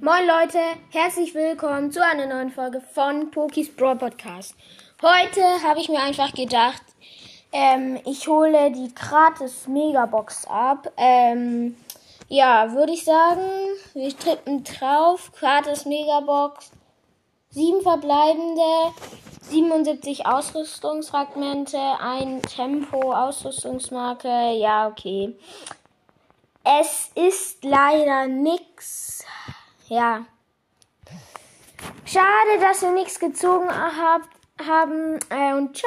Moin 0.00 0.28
Leute, 0.28 0.60
herzlich 0.90 1.34
willkommen 1.34 1.90
zu 1.90 2.00
einer 2.04 2.26
neuen 2.26 2.52
Folge 2.52 2.80
von 2.80 3.32
Pokis 3.32 3.74
Brawl 3.74 3.96
Podcast. 3.96 4.54
Heute 5.02 5.42
habe 5.64 5.80
ich 5.80 5.88
mir 5.88 6.00
einfach 6.00 6.32
gedacht, 6.32 6.80
ähm, 7.50 7.98
ich 8.06 8.28
hole 8.28 8.70
die 8.70 8.94
gratis 8.94 9.66
Megabox 9.66 10.46
ab. 10.46 10.92
Ähm, 10.96 11.74
ja, 12.28 12.72
würde 12.74 12.92
ich 12.92 13.04
sagen, 13.04 13.40
wir 13.94 14.16
tippen 14.16 14.62
drauf, 14.62 15.32
gratis 15.36 15.84
Megabox, 15.84 16.70
sieben 17.50 17.82
verbleibende, 17.82 18.94
77 19.50 20.26
Ausrüstungsfragmente, 20.26 21.76
ein 22.00 22.40
Tempo, 22.42 23.12
Ausrüstungsmarke, 23.12 24.52
ja, 24.52 24.86
okay. 24.86 25.36
Es 26.62 27.10
ist 27.16 27.64
leider 27.64 28.28
nix. 28.28 29.24
Ja. 29.88 30.26
Schade, 32.04 32.60
dass 32.60 32.82
wir 32.82 32.92
nichts 32.92 33.18
gezogen 33.18 33.68
hab, 33.70 34.22
haben. 34.64 35.18
Äh, 35.30 35.54
und 35.54 35.76
ciao. 35.76 35.86